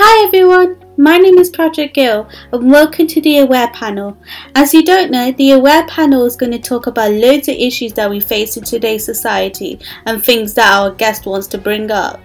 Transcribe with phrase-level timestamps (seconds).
[0.00, 4.16] Hi everyone, my name is Project Gill and welcome to the Aware Panel.
[4.54, 7.94] As you don't know, the Aware Panel is going to talk about loads of issues
[7.94, 12.20] that we face in today's society and things that our guest wants to bring up.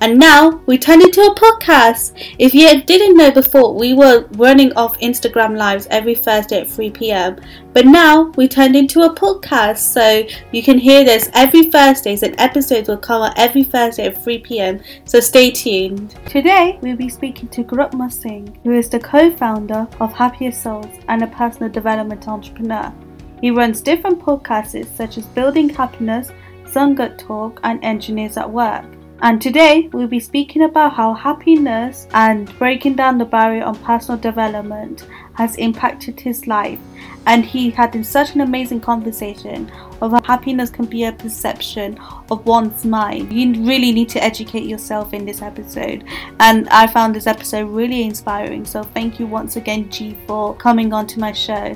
[0.00, 2.12] And now we turn into a podcast.
[2.38, 6.90] If you didn't know before, we were running off Instagram lives every Thursday at 3
[6.90, 7.40] pm.
[7.72, 12.40] But now we turned into a podcast, so you can hear this every Thursdays and
[12.40, 14.80] episodes will come out every Thursday at 3 pm.
[15.04, 16.14] So stay tuned.
[16.26, 21.22] Today we'll be speaking to Gurupma Singh, who is the co-founder of Happier Souls and
[21.22, 22.92] a personal development entrepreneur.
[23.40, 26.30] He runs different podcasts such as Building Happiness,
[26.64, 28.86] Sangat Talk, and Engineers at Work.
[29.24, 34.20] And today we'll be speaking about how happiness and breaking down the barrier on personal
[34.20, 36.78] development has impacted his life.
[37.26, 41.98] And he had such an amazing conversation of how happiness can be a perception
[42.30, 43.32] of one's mind.
[43.32, 46.04] You really need to educate yourself in this episode.
[46.40, 48.66] And I found this episode really inspiring.
[48.66, 51.74] So thank you once again, G, for coming on to my show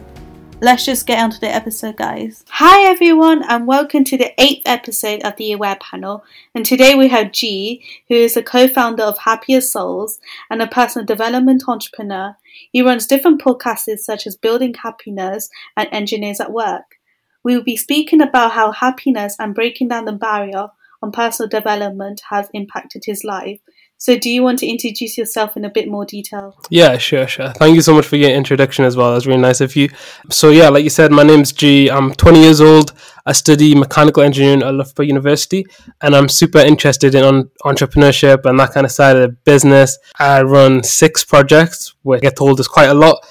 [0.61, 2.45] let's just get on to the episode, guys.
[2.49, 6.25] Hi, everyone, and welcome to the eighth episode of the Aware Panel.
[6.55, 10.19] And today we have G, who is a co founder of Happier Souls
[10.51, 12.37] and a personal development entrepreneur.
[12.73, 16.99] He runs different podcasts such as Building Happiness and Engineers at Work.
[17.45, 20.69] We will be speaking about how happiness and breaking down the barrier
[21.01, 23.61] on personal development has impacted his life
[24.01, 26.57] so, do you want to introduce yourself in a bit more detail?
[26.71, 27.51] Yeah, sure, sure.
[27.55, 29.13] Thank you so much for your introduction as well.
[29.13, 29.89] That's really nice of you.
[30.31, 31.91] So, yeah, like you said, my name's G.
[31.91, 32.93] I'm 20 years old.
[33.27, 35.67] I study mechanical engineering at Loughborough University,
[36.01, 39.99] and I'm super interested in entrepreneurship and that kind of side of the business.
[40.21, 43.27] I run six projects, which I get told is quite a lot,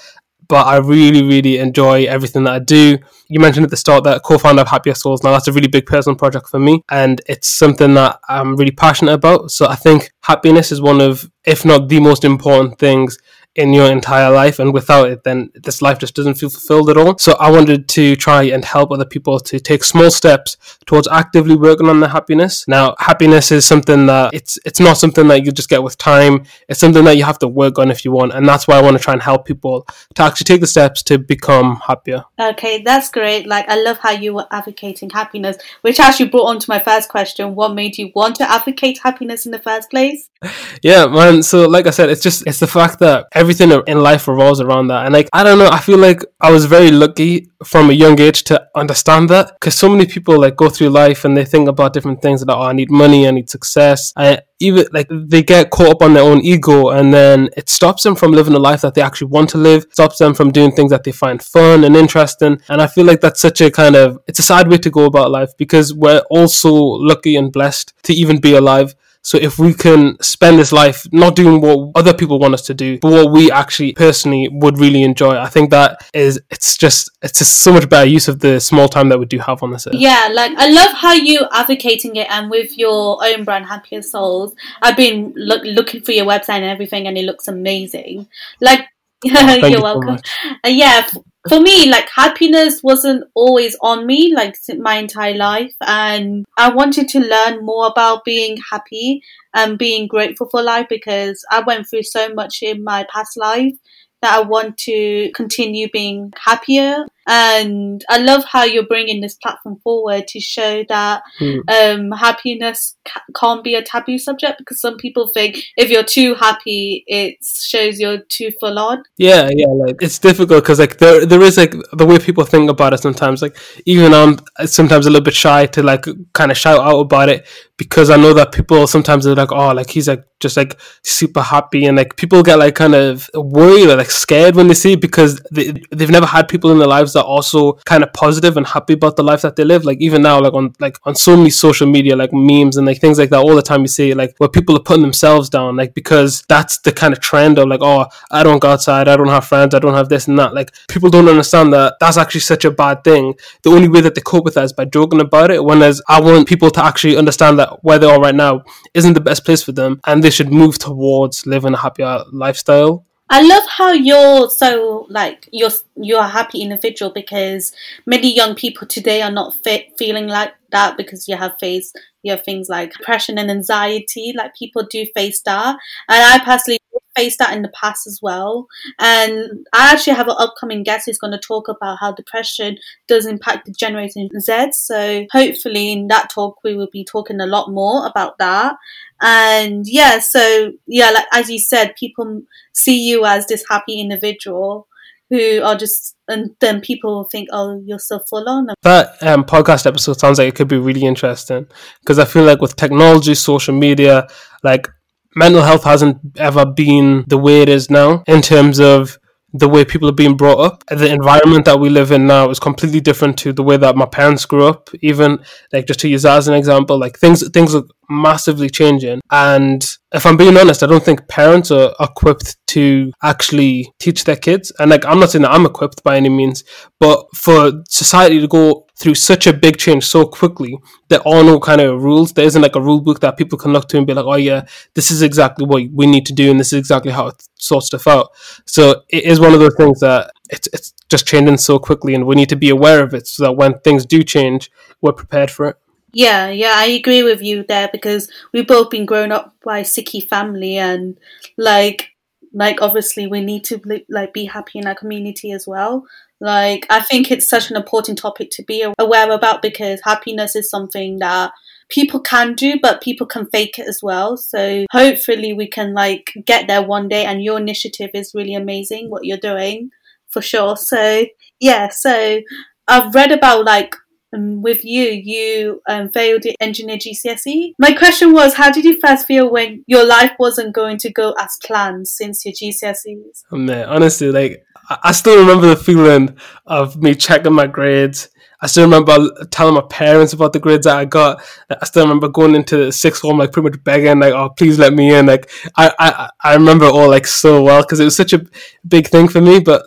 [0.48, 2.98] but I really, really enjoy everything that I do.
[3.30, 5.22] You mentioned at the start that co-founder of Happier Souls.
[5.22, 8.70] Now that's a really big personal project for me, and it's something that I'm really
[8.70, 9.50] passionate about.
[9.50, 13.18] So I think happiness is one of, if not the most important things
[13.58, 16.96] in your entire life and without it then this life just doesn't feel fulfilled at
[16.96, 17.18] all.
[17.18, 21.56] So i wanted to try and help other people to take small steps towards actively
[21.56, 22.66] working on their happiness.
[22.68, 26.44] Now happiness is something that it's it's not something that you just get with time.
[26.68, 28.82] It's something that you have to work on if you want and that's why i
[28.82, 32.24] want to try and help people to actually take the steps to become happier.
[32.38, 33.46] Okay that's great.
[33.46, 37.08] Like i love how you were advocating happiness which actually brought on to my first
[37.08, 37.56] question.
[37.56, 40.28] What made you want to advocate happiness in the first place?
[40.82, 41.42] Yeah man.
[41.42, 44.88] So like i said it's just it's the fact that everything in life revolves around
[44.88, 45.04] that.
[45.04, 48.20] And like, I don't know, I feel like I was very lucky from a young
[48.20, 51.68] age to understand that because so many people like go through life and they think
[51.68, 54.12] about different things that, oh, I need money, I need success.
[54.16, 58.02] I even like they get caught up on their own ego and then it stops
[58.02, 60.72] them from living a life that they actually want to live, stops them from doing
[60.72, 62.60] things that they find fun and interesting.
[62.68, 65.04] And I feel like that's such a kind of, it's a sad way to go
[65.04, 68.96] about life because we're also lucky and blessed to even be alive.
[69.28, 72.72] So if we can spend this life not doing what other people want us to
[72.72, 77.10] do, but what we actually personally would really enjoy, I think that is it's just
[77.20, 79.70] it's just so much better use of the small time that we do have on
[79.70, 79.92] this earth.
[79.92, 84.54] Yeah, like I love how you advocating it and with your own brand Happier Souls.
[84.80, 88.28] I've been look, looking for your website and everything and it looks amazing.
[88.62, 88.88] Like
[89.26, 90.20] oh, you're you welcome.
[90.64, 91.06] Uh, yeah,
[91.48, 97.08] for me, like happiness wasn't always on me like my entire life, and I wanted
[97.08, 99.22] to learn more about being happy
[99.54, 103.74] and being grateful for life because I went through so much in my past life
[104.22, 109.76] that I want to continue being happier and I love how you're bringing this platform
[109.84, 111.60] forward to show that mm.
[111.68, 116.34] um, happiness ca- can't be a taboo subject because some people think if you're too
[116.34, 119.02] happy, it shows you're too full on.
[119.18, 122.70] Yeah, yeah, like it's difficult because like there there is like the way people think
[122.70, 123.42] about it sometimes.
[123.42, 127.28] Like even I'm sometimes a little bit shy to like kind of shout out about
[127.28, 127.46] it
[127.76, 131.40] because I know that people sometimes are like, oh, like he's like just like super
[131.40, 134.92] happy and like people get like kind of worried or like scared when they see
[134.92, 138.56] it because they, they've never had people in their lives are also kind of positive
[138.56, 139.84] and happy about the life that they live.
[139.84, 143.00] Like even now, like on like on so many social media, like memes and like
[143.00, 145.76] things like that all the time you see like where people are putting themselves down,
[145.76, 149.16] like because that's the kind of trend of like, oh, I don't go outside, I
[149.16, 150.54] don't have friends, I don't have this and that.
[150.54, 153.34] Like people don't understand that that's actually such a bad thing.
[153.62, 155.64] The only way that they cope with that is by joking about it.
[155.64, 158.62] Whereas I want people to actually understand that where they are right now
[158.94, 163.04] isn't the best place for them and they should move towards living a happier lifestyle.
[163.30, 167.72] I love how you're so like you're you're a happy individual because
[168.06, 169.54] many young people today are not
[169.98, 174.32] feeling like that because you have faced you have things like depression and anxiety.
[174.36, 175.76] Like people do face that,
[176.08, 176.78] and I personally
[177.16, 178.66] faced that in the past as well.
[178.98, 182.78] And I actually have an upcoming guest who's going to talk about how depression
[183.08, 184.72] does impact the Generation Z.
[184.72, 188.76] So hopefully in that talk we will be talking a lot more about that.
[189.20, 192.42] And yeah, so yeah, like as you said, people
[192.72, 194.86] see you as this happy individual
[195.30, 198.68] who are just and then people think oh you're so full on.
[198.82, 201.66] That um, podcast episode sounds like it could be really interesting.
[202.00, 204.26] Because i feel like with technology social media
[204.62, 204.88] like
[205.34, 209.18] mental health hasn't ever been the way it is now in terms of
[209.52, 210.84] the way people are being brought up.
[210.88, 214.06] The environment that we live in now is completely different to the way that my
[214.06, 214.90] parents grew up.
[215.00, 215.38] Even
[215.72, 219.20] like just to use that as an example, like things things are massively changing.
[219.30, 224.36] And if I'm being honest, I don't think parents are equipped to actually teach their
[224.36, 224.72] kids.
[224.78, 226.64] And like I'm not saying that I'm equipped by any means,
[227.00, 230.76] but for society to go through such a big change so quickly,
[231.08, 232.32] there are no kind of rules.
[232.32, 234.34] There isn't like a rule book that people can look to and be like, oh
[234.34, 237.48] yeah, this is exactly what we need to do and this is exactly how it
[237.54, 238.30] sorts stuff out.
[238.64, 242.26] So it is one of those things that it's it's just changing so quickly and
[242.26, 245.50] we need to be aware of it so that when things do change, we're prepared
[245.50, 245.76] for it.
[246.12, 250.26] Yeah, yeah, I agree with you there because we've both been grown up by Sikhi
[250.26, 251.18] family and
[251.56, 252.16] like
[252.52, 256.06] like obviously we need to like be happy in our community as well
[256.40, 260.70] like i think it's such an important topic to be aware about because happiness is
[260.70, 261.52] something that
[261.88, 266.32] people can do but people can fake it as well so hopefully we can like
[266.44, 269.90] get there one day and your initiative is really amazing what you're doing
[270.28, 271.24] for sure so
[271.60, 272.40] yeah so
[272.86, 273.94] i've read about like
[274.34, 277.72] um, with you, you um, failed your engineer GCSE.
[277.78, 281.34] My question was, how did you first feel when your life wasn't going to go
[281.38, 283.44] as planned since your GCSEs?
[283.50, 286.36] Oh, man, honestly, like I still remember the feeling
[286.66, 288.28] of me checking my grades.
[288.60, 291.42] I still remember telling my parents about the grades that I got.
[291.70, 294.78] I still remember going into the sixth form, like pretty much begging, like, "Oh, please
[294.78, 298.16] let me in." Like, I, I, I remember all like so well because it was
[298.16, 298.44] such a
[298.86, 299.60] big thing for me.
[299.60, 299.84] But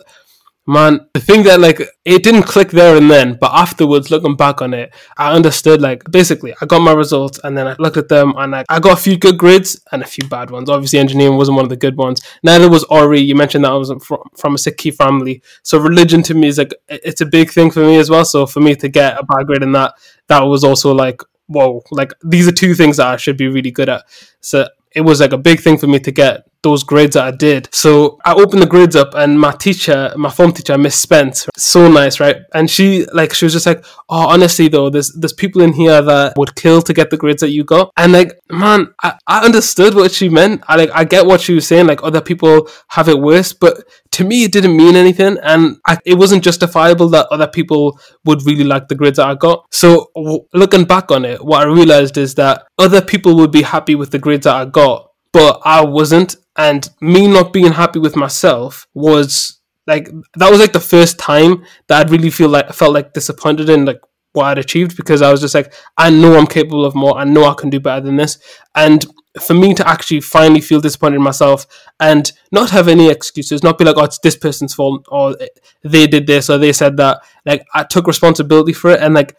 [0.66, 4.62] man, the thing that like it didn't click there and then, but afterwards, looking back
[4.62, 8.08] on it, I understood like basically I got my results and then I looked at
[8.08, 10.70] them and I, I got a few good grades and a few bad ones.
[10.70, 12.20] Obviously, engineering wasn't one of the good ones.
[12.42, 13.20] Neither was Ori.
[13.20, 16.58] You mentioned that I was from, from a Sikh family, so religion to me is
[16.58, 18.24] like it's a big thing for me as well.
[18.24, 19.94] So for me to get a bad grade in that,
[20.28, 23.70] that was also like whoa, like these are two things that I should be really
[23.70, 24.04] good at.
[24.40, 27.30] So it was like a big thing for me to get those grades that I
[27.30, 27.68] did.
[27.72, 31.90] So I opened the grades up and my teacher, my form teacher, Miss Spence, so
[31.90, 32.36] nice, right?
[32.54, 36.00] And she like she was just like, Oh, honestly though, there's there's people in here
[36.02, 37.92] that would kill to get the grades that you got.
[37.96, 40.62] And like, man, I, I understood what she meant.
[40.68, 43.84] I like I get what she was saying, like other people have it worse, but
[44.12, 48.44] to me it didn't mean anything and I, it wasn't justifiable that other people would
[48.44, 49.64] really like the grades that I got.
[49.70, 53.62] So w- looking back on it, what I realized is that other people would be
[53.62, 57.98] happy with the grades that I got but I wasn't and me not being happy
[57.98, 62.72] with myself was like that was like the first time that I'd really feel like
[62.72, 64.00] felt like disappointed in like
[64.32, 67.24] what I'd achieved because I was just like I know I'm capable of more I
[67.24, 68.38] know I can do better than this.
[68.74, 69.04] And
[69.40, 71.66] for me to actually finally feel disappointed in myself
[71.98, 75.34] and not have any excuses not be like oh it's this person's fault or
[75.82, 79.34] they did this or they said that like I took responsibility for it and like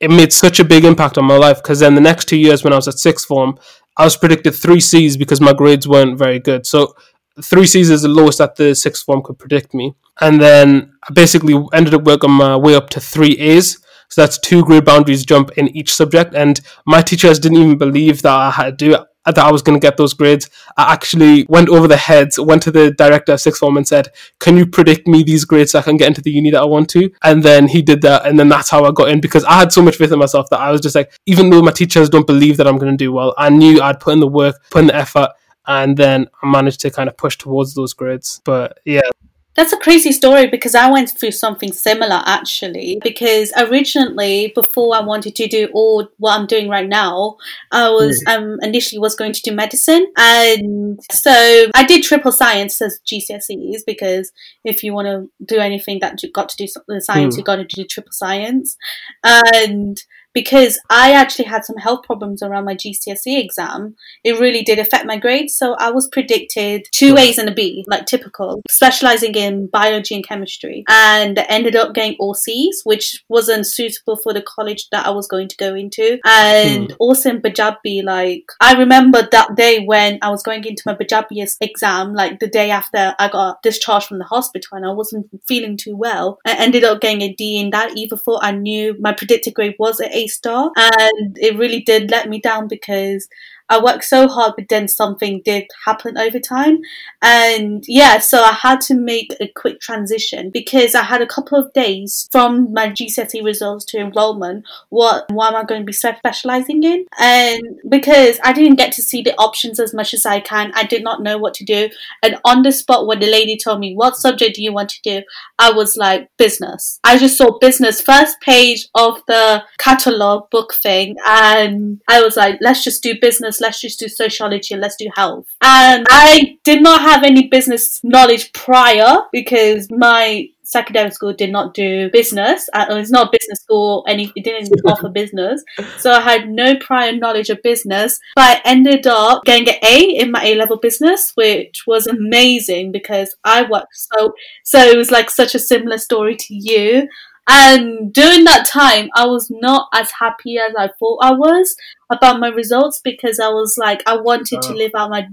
[0.00, 2.64] it made such a big impact on my life because then the next two years
[2.64, 3.58] when I was at sixth form
[3.96, 6.66] I was predicted three C's because my grades weren't very good.
[6.66, 6.94] So
[7.42, 9.94] three C's is the lowest that the sixth form could predict me.
[10.20, 13.78] And then I basically ended up working my way up to three A's.
[14.08, 16.34] So that's two grade boundaries jump in each subject.
[16.34, 19.00] And my teachers didn't even believe that I had to do it
[19.34, 20.48] that I was going to get those grades.
[20.76, 24.08] I actually went over the heads, went to the director of sixth form and said,
[24.40, 26.66] "Can you predict me these grades so I can get into the uni that I
[26.66, 29.44] want to?" And then he did that, and then that's how I got in because
[29.44, 31.72] I had so much faith in myself that I was just like, even though my
[31.72, 34.28] teachers don't believe that I'm going to do well, I knew I'd put in the
[34.28, 35.30] work, put in the effort,
[35.66, 38.40] and then I managed to kind of push towards those grades.
[38.44, 39.08] But yeah,
[39.56, 42.98] that's a crazy story because I went through something similar actually.
[43.02, 47.36] Because originally, before I wanted to do all what I'm doing right now,
[47.72, 48.36] I was mm.
[48.36, 51.32] um initially was going to do medicine, and so
[51.74, 54.32] I did triple science as GCSEs because
[54.64, 56.66] if you want to do anything that you got to do
[57.00, 57.38] science, mm.
[57.38, 58.76] you got to do triple science,
[59.24, 59.96] and
[60.36, 65.06] because I actually had some health problems around my GCSE exam, it really did affect
[65.06, 65.56] my grades.
[65.56, 70.28] So I was predicted two A's and a B, like typical, specializing in biology and
[70.28, 75.10] chemistry, and ended up getting all C's, which wasn't suitable for the college that I
[75.10, 76.18] was going to go into.
[76.26, 76.96] And hmm.
[76.98, 81.42] also in Punjabi, like I remember that day when I was going into my Punjabi
[81.62, 85.78] exam, like the day after I got discharged from the hospital and I wasn't feeling
[85.78, 86.40] too well.
[86.46, 89.76] I ended up getting a D in that, even though I knew my predicted grade
[89.78, 93.28] was an A Star, and it really did let me down because
[93.68, 96.78] I worked so hard, but then something did happen over time.
[97.22, 101.58] And yeah, so I had to make a quick transition because I had a couple
[101.58, 104.64] of days from my GCSE results to enrollment.
[104.90, 107.06] What, what am I going to be specializing in?
[107.18, 110.84] And because I didn't get to see the options as much as I can, I
[110.84, 111.88] did not know what to do.
[112.22, 115.02] And on the spot, when the lady told me, What subject do you want to
[115.02, 115.22] do?
[115.58, 117.00] I was like, Business.
[117.04, 121.16] I just saw business first page of the catalog book thing.
[121.26, 125.08] And I was like, Let's just do business let's just do sociology and let's do
[125.14, 125.46] health.
[125.62, 131.74] And I did not have any business knowledge prior because my secondary school did not
[131.74, 132.68] do business.
[132.72, 135.62] Uh, it's not a business school, and it didn't offer business.
[135.98, 138.18] So I had no prior knowledge of business.
[138.34, 142.92] But I ended up getting an A in my A level business, which was amazing
[142.92, 144.32] because I worked so.
[144.64, 147.08] So it was like such a similar story to you.
[147.48, 151.76] And during that time, I was not as happy as I thought I was
[152.10, 154.76] about my results because I was like, I wanted to oh.
[154.76, 155.28] live out my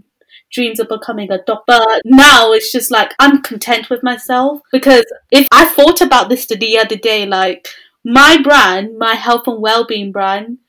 [0.52, 1.64] dreams of becoming a doctor.
[1.66, 6.46] But now it's just like, I'm content with myself because if I thought about this
[6.46, 7.68] the other day, like,
[8.06, 10.60] my brand, my health and well-being brand,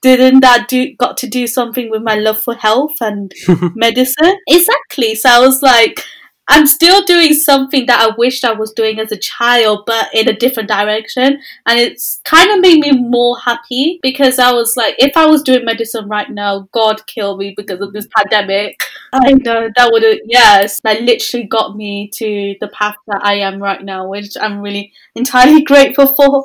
[0.00, 3.32] didn't that do got to do something with my love for health and
[3.74, 4.36] medicine?
[4.48, 5.14] Exactly.
[5.14, 6.04] So I was like,
[6.46, 10.28] I'm still doing something that I wished I was doing as a child, but in
[10.28, 11.40] a different direction.
[11.66, 15.42] And it's kind of made me more happy because I was like, if I was
[15.42, 18.78] doing medicine right now, God kill me because of this pandemic.
[19.14, 23.34] I know that would have, yes, that literally got me to the path that I
[23.34, 26.44] am right now, which I'm really entirely grateful for.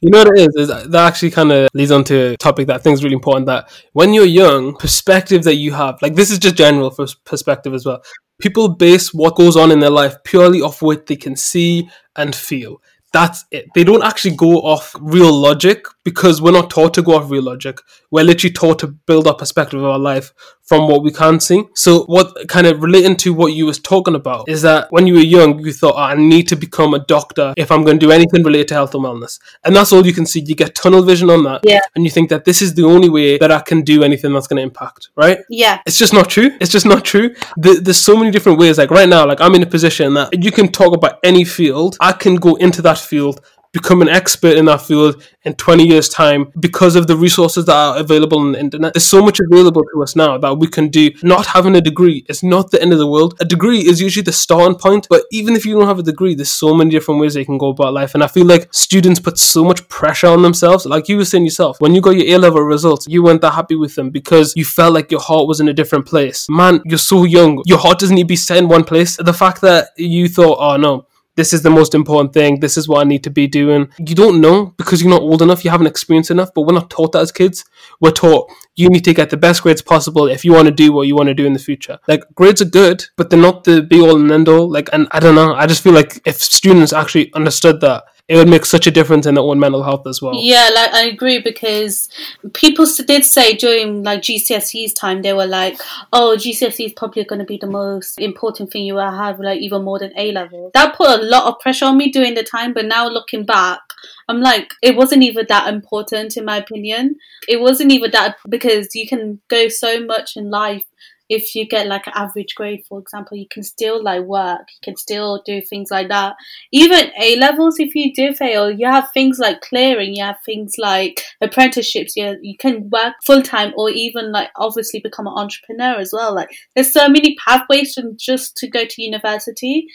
[0.00, 0.56] You know what it is?
[0.56, 3.14] is that actually kind of leads on to a topic that I think is really
[3.14, 7.06] important that when you're young, perspective that you have, like this is just general for
[7.24, 8.02] perspective as well
[8.40, 12.34] People base what goes on in their life purely off what they can see and
[12.36, 12.80] feel
[13.12, 13.66] that's it.
[13.74, 17.42] They don't actually go off real logic because we're not taught to go off real
[17.42, 17.78] logic.
[18.10, 20.32] We're literally taught to build our perspective of our life
[20.68, 21.64] from what we can't see.
[21.74, 25.14] So what kind of relating to what you was talking about is that when you
[25.14, 28.06] were young, you thought, oh, I need to become a doctor if I'm going to
[28.06, 29.40] do anything related to health and wellness.
[29.64, 30.40] And that's all you can see.
[30.40, 31.62] You get tunnel vision on that.
[31.64, 31.80] Yeah.
[31.94, 34.46] And you think that this is the only way that I can do anything that's
[34.46, 35.38] going to impact, right?
[35.48, 35.80] Yeah.
[35.86, 36.50] It's just not true.
[36.60, 37.34] It's just not true.
[37.56, 38.76] The, there's so many different ways.
[38.76, 41.96] Like right now, like I'm in a position that you can talk about any field.
[42.00, 43.40] I can go into that field
[43.72, 47.74] become an expert in that field in 20 years time because of the resources that
[47.74, 48.94] are available on the internet.
[48.94, 51.10] There's so much available to us now that we can do.
[51.22, 53.36] Not having a degree is not the end of the world.
[53.40, 56.34] A degree is usually the starting point but even if you don't have a degree
[56.34, 58.14] there's so many different ways they can go about life.
[58.14, 60.86] And i feel like students put so much pressure on themselves.
[60.86, 63.74] Like you were saying yourself when you got your a-level results you weren't that happy
[63.76, 66.46] with them because you felt like your heart was in a different place.
[66.48, 67.62] Man you're so young.
[67.66, 69.16] Your heart doesn't need to be set in one place.
[69.16, 71.06] The fact that you thought oh no
[71.38, 72.58] this is the most important thing.
[72.58, 73.88] This is what I need to be doing.
[73.96, 75.64] You don't know because you're not old enough.
[75.64, 76.50] You haven't experienced enough.
[76.52, 77.64] But we're not taught that as kids.
[78.00, 80.92] We're taught you need to get the best grades possible if you want to do
[80.92, 82.00] what you want to do in the future.
[82.08, 84.68] Like grades are good, but they're not the be all and end all.
[84.68, 85.54] Like, and I don't know.
[85.54, 89.24] I just feel like if students actually understood that it would make such a difference
[89.24, 90.34] in their own mental health as well.
[90.34, 92.10] Yeah, like I agree because
[92.52, 95.80] people did say during like GCSE's time they were like,
[96.12, 99.60] "Oh, GCSE is probably going to be the most important thing you will have, like
[99.60, 102.44] even more than A level." That put a lot of pressure on me during the
[102.44, 103.80] time, but now looking back,
[104.28, 107.16] I'm like, it wasn't even that important in my opinion.
[107.48, 110.82] It wasn't even that because you can go so much in life
[111.28, 114.80] if you get like an average grade, for example, you can still like work, you
[114.82, 116.36] can still do things like that.
[116.72, 120.74] Even A levels, if you do fail, you have things like clearing, you have things
[120.78, 125.98] like apprenticeships, you, you can work full time or even like obviously become an entrepreneur
[125.98, 126.34] as well.
[126.34, 129.86] Like there's so many pathways from just to go to university.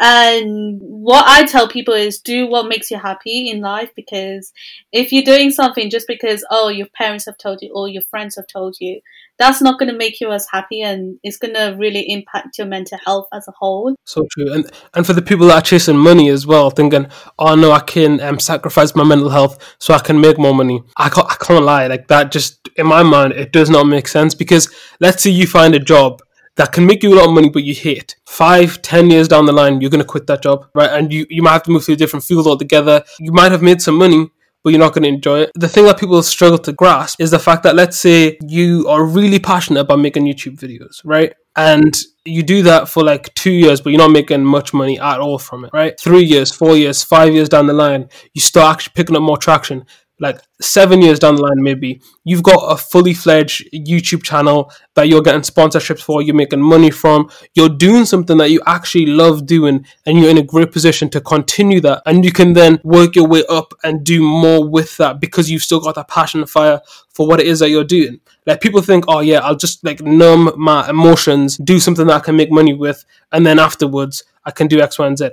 [0.00, 4.52] And what I tell people is do what makes you happy in life because
[4.90, 8.36] if you're doing something just because, oh, your parents have told you or your friends
[8.36, 9.00] have told you,
[9.42, 12.66] that's not going to make you as happy and it's going to really impact your
[12.66, 13.94] mental health as a whole.
[14.04, 14.52] So true.
[14.52, 17.06] And and for the people that are chasing money as well, thinking,
[17.38, 20.82] oh no, I can um, sacrifice my mental health so I can make more money.
[20.96, 21.88] I can't, I can't lie.
[21.88, 25.46] Like that just, in my mind, it does not make sense because let's say you
[25.46, 26.22] find a job
[26.56, 28.16] that can make you a lot of money, but you hate.
[28.26, 30.90] Five, ten years down the line, you're going to quit that job, right?
[30.90, 33.02] And you, you might have to move to a different field altogether.
[33.18, 34.30] You might have made some money,
[34.62, 35.52] but you're not going to enjoy it.
[35.54, 39.04] The thing that people struggle to grasp is the fact that let's say you are
[39.04, 41.34] really passionate about making YouTube videos, right?
[41.54, 45.20] And you do that for like two years, but you're not making much money at
[45.20, 45.98] all from it, right?
[46.00, 49.36] Three years, four years, five years down the line, you start actually picking up more
[49.36, 49.84] traction
[50.22, 55.08] like seven years down the line, maybe you've got a fully fledged YouTube channel that
[55.08, 59.46] you're getting sponsorships for, you're making money from, you're doing something that you actually love
[59.46, 62.02] doing, and you're in a great position to continue that.
[62.06, 65.62] And you can then work your way up and do more with that because you've
[65.62, 68.20] still got that passion and fire for what it is that you're doing.
[68.46, 72.20] Like people think, oh yeah, I'll just like numb my emotions, do something that I
[72.20, 75.30] can make money with, and then afterwards I can do X, Y, and Z.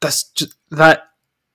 [0.00, 1.07] That's just that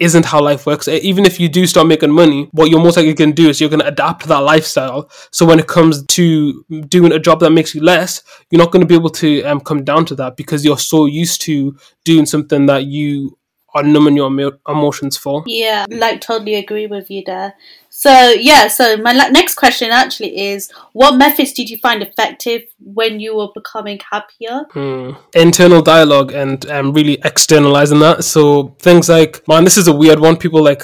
[0.04, 0.88] isn't how life works.
[0.88, 3.60] Even if you do start making money, what you're most likely going to do is
[3.60, 5.10] you're going to adapt to that lifestyle.
[5.32, 8.82] So when it comes to doing a job that makes you less, you're not going
[8.82, 12.26] to be able to um, come down to that because you're so used to doing
[12.26, 13.38] something that you
[13.74, 15.44] are numbing your emotions for.
[15.48, 17.56] Yeah, like totally agree with you there.
[17.96, 23.20] So yeah, so my next question actually is, what methods did you find effective when
[23.20, 24.66] you were becoming happier?
[24.72, 25.12] Hmm.
[25.36, 28.24] Internal dialogue and um, really externalizing that.
[28.24, 30.38] So things like, man, this is a weird one.
[30.38, 30.84] People like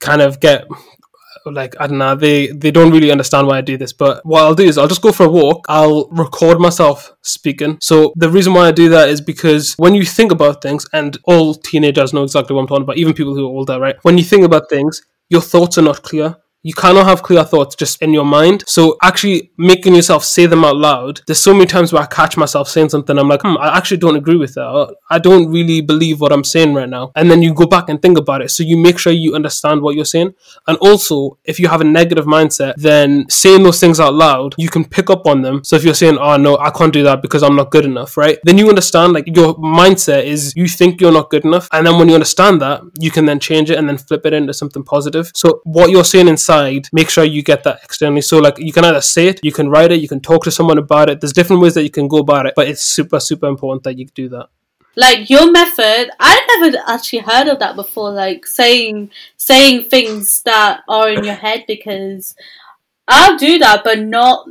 [0.00, 0.66] kind of get
[1.46, 3.94] like I don't know, they they don't really understand why I do this.
[3.94, 5.64] But what I'll do is I'll just go for a walk.
[5.70, 7.78] I'll record myself speaking.
[7.80, 11.16] So the reason why I do that is because when you think about things, and
[11.24, 13.96] all teenagers know exactly what I'm talking about, even people who are older, right?
[14.02, 15.02] When you think about things,
[15.32, 16.36] Your thoughts are not clear.
[16.62, 18.64] You cannot have clear thoughts just in your mind.
[18.66, 21.20] So actually making yourself say them out loud.
[21.26, 23.18] There's so many times where I catch myself saying something.
[23.18, 24.94] I'm like, hmm, I actually don't agree with that.
[25.10, 27.10] I don't really believe what I'm saying right now.
[27.16, 28.50] And then you go back and think about it.
[28.50, 30.34] So you make sure you understand what you're saying.
[30.68, 34.68] And also, if you have a negative mindset, then saying those things out loud, you
[34.68, 35.62] can pick up on them.
[35.64, 38.16] So if you're saying, oh no, I can't do that because I'm not good enough,
[38.16, 38.38] right?
[38.44, 41.68] Then you understand like your mindset is you think you're not good enough.
[41.72, 44.32] And then when you understand that, you can then change it and then flip it
[44.32, 45.32] into something positive.
[45.34, 48.20] So what you're saying inside inside, make sure you get that externally.
[48.20, 50.50] So like you can either say it, you can write it, you can talk to
[50.50, 51.20] someone about it.
[51.20, 53.98] There's different ways that you can go about it, but it's super, super important that
[53.98, 54.48] you do that.
[54.94, 58.10] Like your method, I never actually heard of that before.
[58.10, 62.34] Like saying saying things that are in your head because
[63.08, 64.48] I'll do that, but not.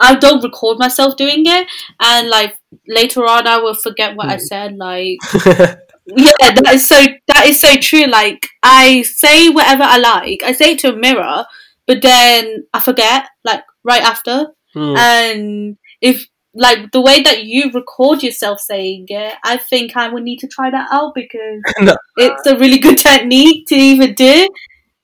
[0.00, 1.66] I don't record myself doing it,
[2.00, 4.28] and like later on, I will forget what.
[4.28, 4.44] I hmm.
[4.44, 4.76] said.
[4.76, 5.18] Like
[6.16, 6.96] yeah, that is so
[7.26, 8.06] that is so true.
[8.06, 10.42] Like I say whatever I like.
[10.42, 11.44] I say it to a mirror,
[11.86, 14.46] but then I forget like right after.
[14.74, 14.96] Hmm.
[14.96, 20.22] And if like the way that you record yourself saying it, I think I would
[20.22, 21.96] need to try that out because no.
[22.16, 24.48] it's a really good technique to even do.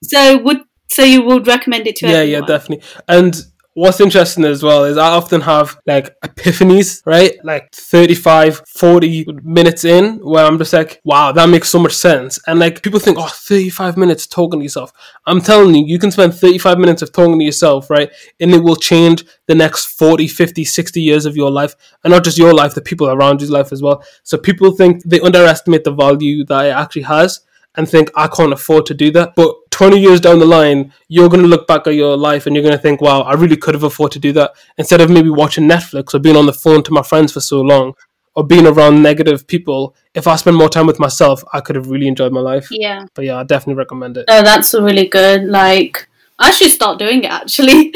[0.03, 2.43] So would so you would recommend it to yeah, everyone?
[2.43, 2.87] Yeah, definitely.
[3.09, 3.35] And
[3.75, 7.37] what's interesting as well is I often have like epiphanies, right?
[7.45, 12.39] Like 35, 40 minutes in where I'm just like, wow, that makes so much sense.
[12.47, 14.93] And like people think, oh, 35 minutes talking to yourself.
[15.27, 18.11] I'm telling you, you can spend 35 minutes of talking to yourself, right?
[18.41, 21.75] And it will change the next 40, 50, 60 years of your life.
[22.05, 24.05] And not just your life, the people around you's life as well.
[24.23, 27.41] So people think they underestimate the value that it actually has
[27.77, 29.35] and think I can't afford to do that.
[29.35, 32.55] But 20 years down the line, you're going to look back at your life and
[32.55, 34.53] you're going to think, wow, I really could have afforded to do that.
[34.79, 37.61] Instead of maybe watching Netflix or being on the phone to my friends for so
[37.61, 37.95] long
[38.37, 41.89] or being around negative people, if I spend more time with myself, I could have
[41.89, 42.69] really enjoyed my life.
[42.71, 43.07] Yeah.
[43.15, 44.27] But yeah, I definitely recommend it.
[44.29, 45.45] Oh, that's really good.
[45.45, 46.09] Like,
[46.39, 47.95] I should start doing it actually.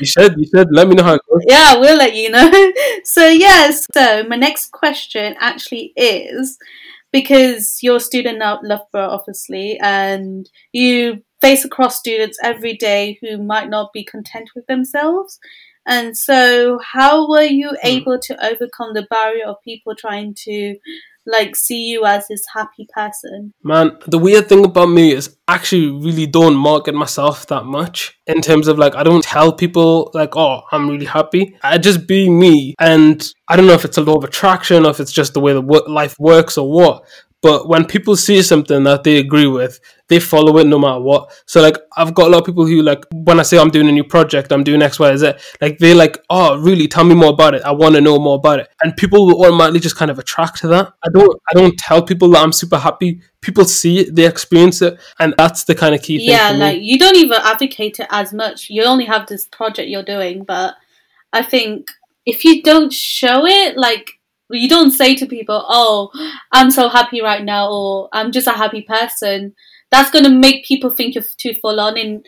[0.00, 0.68] you should, you should.
[0.72, 1.42] Let me know how it goes.
[1.46, 2.72] Yeah, I will let you know.
[3.04, 6.58] So, yes, so my next question actually is
[7.12, 13.38] because you're a student at Loughborough, obviously, and you face across students every day who
[13.38, 15.38] might not be content with themselves.
[15.86, 17.86] And so, how were you hmm.
[17.86, 20.76] able to overcome the barrier of people trying to
[21.28, 23.52] like see you as this happy person?
[23.62, 28.40] Man, the weird thing about me is actually really don't market myself that much in
[28.40, 31.56] terms of like I don't tell people like oh I'm really happy.
[31.62, 34.90] I just be me, and I don't know if it's a law of attraction or
[34.90, 37.04] if it's just the way the life works or what.
[37.40, 41.30] But when people see something that they agree with, they follow it no matter what.
[41.46, 43.88] So like I've got a lot of people who like when I say I'm doing
[43.88, 47.14] a new project, I'm doing X, Y, Z, like they're like, oh really, tell me
[47.14, 47.62] more about it.
[47.62, 48.68] I want to know more about it.
[48.82, 50.92] And people will automatically just kind of attract to that.
[51.04, 53.20] I don't I don't tell people that I'm super happy.
[53.40, 56.30] People see it, they experience it, and that's the kind of key thing.
[56.30, 58.68] Yeah, like you don't even advocate it as much.
[58.68, 60.74] You only have this project you're doing, but
[61.32, 61.86] I think
[62.26, 64.17] if you don't show it, like
[64.50, 66.10] you don't say to people, "Oh,
[66.52, 69.54] I'm so happy right now," or "I'm just a happy person."
[69.90, 71.98] That's gonna make people think you're too full on.
[71.98, 72.24] And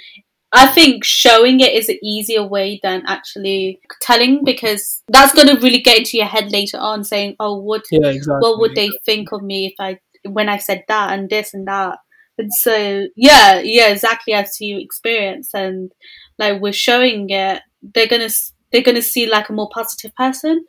[0.52, 5.80] I think showing it is an easier way than actually telling because that's gonna really
[5.80, 7.85] get into your head later on, saying, "Oh, what?
[7.90, 8.40] Yeah, exactly.
[8.40, 11.66] What would they think of me if I when I said that and this and
[11.68, 11.98] that?"
[12.38, 15.92] And so, yeah, yeah, exactly as you experience, and
[16.38, 18.30] like we're showing it, they're gonna
[18.72, 20.64] they're going to see like a more positive person.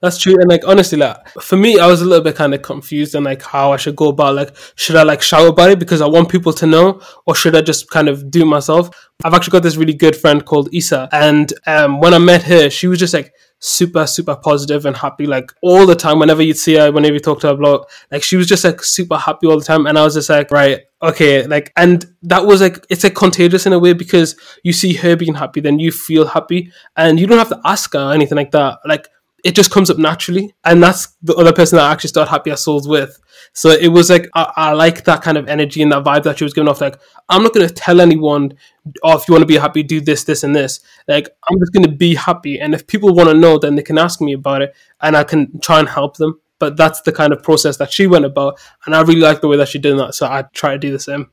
[0.00, 0.34] That's true.
[0.34, 3.24] And like honestly, like for me, I was a little bit kind of confused on
[3.24, 6.06] like how I should go about like should I like shout about it because I
[6.06, 8.90] want people to know, or should I just kind of do myself?
[9.24, 12.70] I've actually got this really good friend called Isa, and um, when I met her,
[12.70, 16.18] she was just like super super positive and happy like all the time.
[16.18, 18.82] Whenever you'd see her whenever you talk to her blog like she was just like
[18.82, 19.86] super happy all the time.
[19.86, 23.66] And i was just like right okay like and that was like it's like contagious
[23.66, 27.26] in a way because you see her being happy then you feel happy and you
[27.26, 28.78] don't have to ask her or anything like that.
[28.84, 29.08] Like
[29.44, 30.54] it just comes up naturally.
[30.64, 33.20] And that's the other person that I actually started happier souls with
[33.58, 36.38] so it was like I, I, like that kind of energy and that vibe that
[36.38, 36.96] she was giving off like
[37.28, 38.54] i'm not to tell anyone
[39.02, 40.78] oh if you want to be happy do this this and this.
[41.08, 43.98] Like i'm just to be happy and if people want to know then they can
[43.98, 46.40] ask me about it and i can try and help them.
[46.60, 49.48] But that's the kind of process that she went about and i really like the
[49.48, 51.30] way that she did that so i try to do the same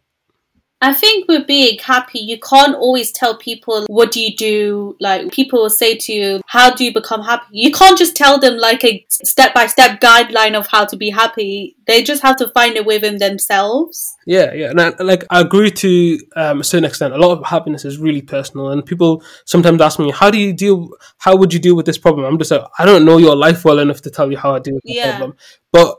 [0.81, 4.95] I think with being happy, you can't always tell people what do you do.
[4.99, 8.39] Like people will say to you, "How do you become happy?" You can't just tell
[8.39, 11.77] them like a step by step guideline of how to be happy.
[11.87, 14.15] They just have to find it within themselves.
[14.27, 17.13] Yeah, yeah, and I, like I agree to um, a certain extent.
[17.13, 20.51] A lot of happiness is really personal, and people sometimes ask me, "How do you
[20.51, 20.89] deal?
[21.17, 23.63] How would you deal with this problem?" I'm just like, I don't know your life
[23.63, 25.17] well enough to tell you how I deal with the yeah.
[25.17, 25.37] problem,
[25.71, 25.97] but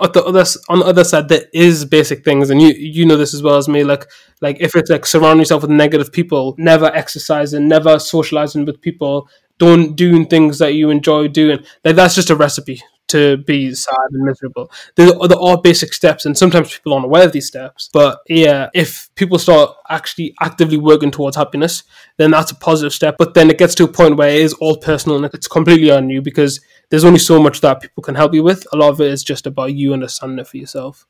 [0.00, 3.16] on the other on the other side, there is basic things, and you you know
[3.16, 3.84] this as well as me.
[3.84, 4.06] Like
[4.40, 9.28] like if it's like surround yourself with negative people, never exercising, never socializing with people,
[9.58, 11.64] don't doing things that you enjoy doing.
[11.84, 14.70] Like that's just a recipe to be sad and miserable.
[14.96, 17.88] There, there are basic steps, and sometimes people aren't aware of these steps.
[17.92, 21.84] But yeah, if people start actually actively working towards happiness,
[22.16, 23.16] then that's a positive step.
[23.18, 25.90] But then it gets to a point where it is all personal and it's completely
[25.90, 28.66] on you because there's only so much that people can help you with.
[28.72, 31.06] A lot of it is just about you understanding it for yourself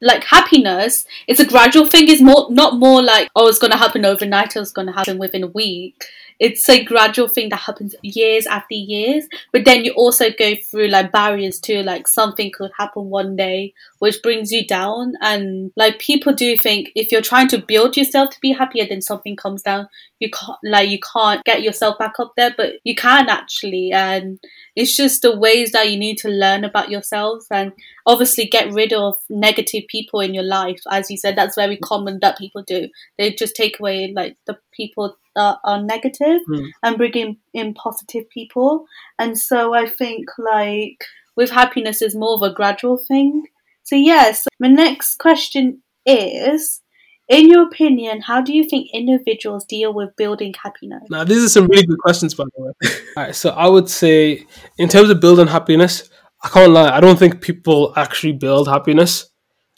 [0.00, 3.76] like happiness it's a gradual thing it's more not more like oh it's going to
[3.76, 6.04] happen overnight or it's going to happen within a week
[6.40, 10.88] it's a gradual thing that happens years after years but then you also go through
[10.88, 15.98] like barriers too like something could happen one day which brings you down and like
[15.98, 19.62] people do think if you're trying to build yourself to be happier then something comes
[19.62, 19.88] down.
[20.20, 24.38] You can't like you can't get yourself back up there but you can actually and
[24.76, 27.72] it's just the ways that you need to learn about yourself and
[28.06, 30.80] obviously get rid of negative people in your life.
[30.90, 32.88] As you said that's very common that people do.
[33.18, 36.68] They just take away like the people that are negative mm.
[36.82, 38.86] and bring in, in positive people
[39.18, 41.04] and so i think like
[41.36, 43.44] with happiness is more of a gradual thing
[43.82, 46.80] so yes my next question is
[47.28, 51.02] in your opinion, how do you think individuals deal with building happiness?
[51.08, 52.72] Now, these are some really good questions, by the way.
[53.16, 56.10] All right, so I would say, in terms of building happiness,
[56.42, 56.94] I can't lie.
[56.94, 59.30] I don't think people actually build happiness.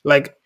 [0.05, 0.37] Like,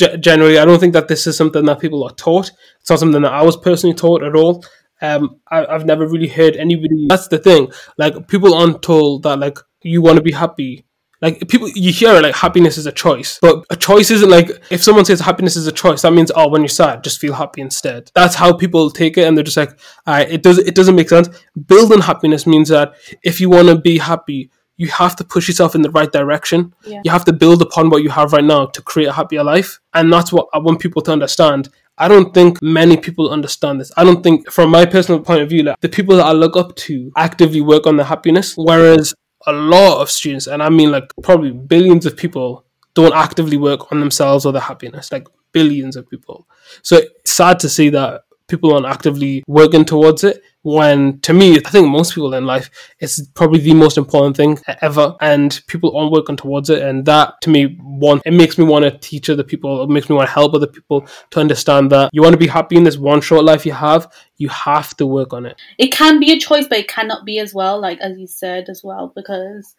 [0.00, 2.50] g- generally, I don't think that this is something that people are taught.
[2.80, 4.64] It's not something that I was personally taught at all.
[5.02, 7.06] Um, I, I've never really heard anybody.
[7.08, 7.72] That's the thing.
[7.96, 10.84] Like, people aren't told that, like, you want to be happy
[11.22, 14.50] like people, you hear it like happiness is a choice, but a choice isn't like
[14.70, 17.34] if someone says happiness is a choice, that means oh, when you're sad, just feel
[17.34, 18.10] happy instead.
[18.14, 21.28] That's how people take it, and they're just like, it does it doesn't make sense.
[21.66, 24.50] Building happiness means that if you want to be happy,
[24.80, 26.74] you have to push yourself in the right direction.
[26.86, 27.02] Yeah.
[27.04, 29.78] You have to build upon what you have right now to create a happier life,
[29.92, 31.68] and that's what I want people to understand.
[31.98, 33.92] I don't think many people understand this.
[33.98, 36.56] I don't think, from my personal point of view, like the people that I look
[36.56, 39.14] up to actively work on their happiness, whereas
[39.46, 42.64] a lot of students, and I mean like probably billions of people,
[42.94, 45.12] don't actively work on themselves or their happiness.
[45.12, 46.48] Like billions of people.
[46.82, 51.56] So it's sad to see that people aren't actively working towards it when to me
[51.56, 55.96] i think most people in life it's probably the most important thing ever and people
[55.96, 59.30] aren't working towards it and that to me one it makes me want to teach
[59.30, 62.32] other people it makes me want to help other people to understand that you want
[62.32, 65.44] to be happy in this one short life you have you have to work on
[65.44, 65.60] it.
[65.76, 68.70] It can be a choice but it cannot be as well like as you said
[68.70, 69.76] as well because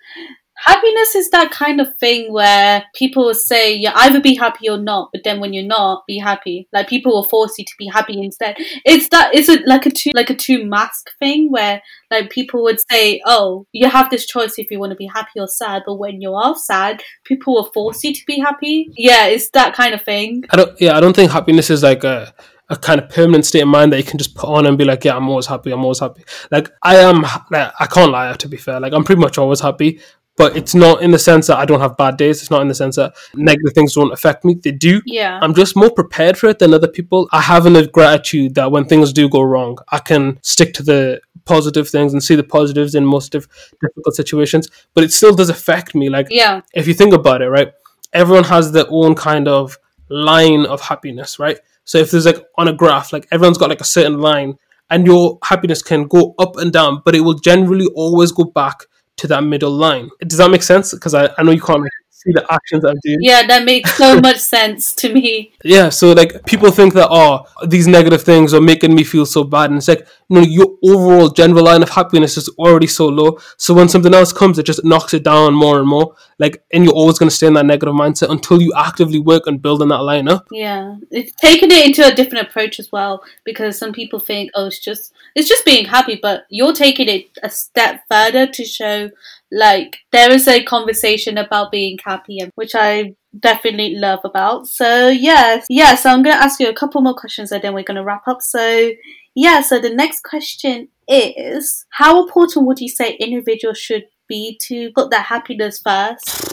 [0.63, 4.77] happiness is that kind of thing where people will say you either be happy or
[4.77, 6.67] not, but then when you're not, be happy.
[6.71, 8.55] Like people will force you to be happy instead.
[8.85, 12.63] It's that it's a, like a two like a two mask thing where like people
[12.63, 15.83] would say, oh, you have this choice if you want to be happy or sad,
[15.85, 18.89] but when you are sad, people will force you to be happy.
[18.95, 20.43] Yeah, it's that kind of thing.
[20.49, 20.79] I don't.
[20.79, 22.33] Yeah, I don't think happiness is like a
[22.69, 24.85] a kind of permanent state of mind that you can just put on and be
[24.85, 25.71] like, yeah, I'm always happy.
[25.71, 26.23] I'm always happy.
[26.51, 27.23] Like I am.
[27.51, 28.33] Like, I can't lie.
[28.33, 29.99] To be fair, like I'm pretty much always happy
[30.37, 32.41] but it's not in the sense that I don't have bad days.
[32.41, 34.55] It's not in the sense that negative things don't affect me.
[34.55, 35.01] They do.
[35.05, 35.39] Yeah.
[35.41, 37.27] I'm just more prepared for it than other people.
[37.31, 41.21] I have a gratitude that when things do go wrong, I can stick to the
[41.45, 43.47] positive things and see the positives in most of
[43.81, 44.69] difficult situations.
[44.93, 46.09] But it still does affect me.
[46.09, 46.61] Like, yeah.
[46.73, 47.73] if you think about it, right?
[48.13, 49.77] Everyone has their own kind of
[50.09, 51.59] line of happiness, right?
[51.83, 54.57] So if there's like on a graph, like everyone's got like a certain line
[54.89, 58.85] and your happiness can go up and down, but it will generally always go back
[59.21, 60.09] to that middle line.
[60.19, 60.93] Does that make sense?
[60.93, 61.83] Because I, I know you can't
[62.21, 63.19] see the actions I'm doing.
[63.21, 65.53] Yeah, that makes so much sense to me.
[65.63, 69.43] Yeah, so like people think that oh these negative things are making me feel so
[69.43, 73.37] bad, and it's like no, your overall general line of happiness is already so low.
[73.57, 76.15] So when something else comes, it just knocks it down more and more.
[76.39, 79.45] Like, and you're always going to stay in that negative mindset until you actively work
[79.45, 80.47] on building that line up.
[80.49, 84.67] Yeah, it's taking it into a different approach as well because some people think oh
[84.67, 89.09] it's just it's just being happy, but you're taking it a step further to show
[89.51, 94.67] like there is a conversation about being happy and which i definitely love about.
[94.67, 97.73] So yes yeah so i'm going to ask you a couple more questions and then
[97.73, 98.41] we're going to wrap up.
[98.41, 98.91] So
[99.35, 104.91] yeah so the next question is how important would you say individuals should be to
[104.93, 106.50] put their happiness first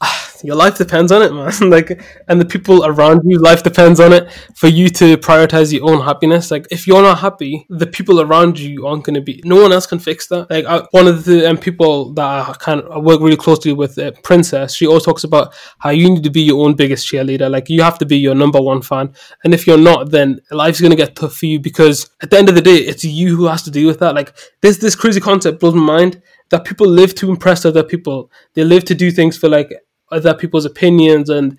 [0.42, 1.52] your life depends on it, man.
[1.70, 4.30] like, and the people around you, life depends on it.
[4.54, 8.58] For you to prioritize your own happiness, like, if you're not happy, the people around
[8.58, 9.40] you aren't going to be.
[9.44, 10.50] No one else can fix that.
[10.50, 13.72] Like, I, one of the um, people that I kind of I work really closely
[13.72, 17.10] with, uh, Princess, she always talks about how you need to be your own biggest
[17.10, 17.50] cheerleader.
[17.50, 19.12] Like, you have to be your number one fan,
[19.44, 22.38] and if you're not, then life's going to get tough for you because at the
[22.38, 24.14] end of the day, it's you who has to deal with that.
[24.14, 28.30] Like, this this crazy concept blows my mind that people live to impress other people.
[28.54, 29.72] They live to do things for like
[30.10, 31.58] other people's opinions and